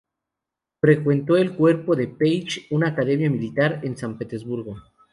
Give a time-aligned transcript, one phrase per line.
[0.79, 4.77] Frecuentó el cuerpo de pages, una academia militar en San Petersburgo.